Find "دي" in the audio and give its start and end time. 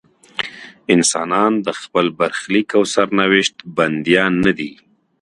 4.57-4.71